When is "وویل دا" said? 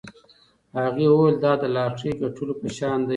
1.09-1.51